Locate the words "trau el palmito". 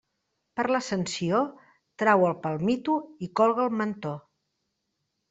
2.03-2.97